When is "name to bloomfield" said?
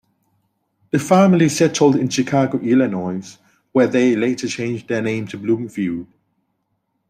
5.03-6.07